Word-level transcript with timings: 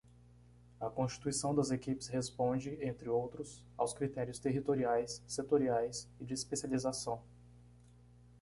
A 0.79 0.89
constituição 0.89 1.53
das 1.53 1.69
equipes 1.69 2.07
responde, 2.07 2.75
entre 2.83 3.07
outros, 3.07 3.63
aos 3.77 3.93
critérios 3.93 4.39
territoriais, 4.39 5.21
setoriais 5.27 6.07
e 6.19 6.25
de 6.25 6.33
especialização. 6.33 7.21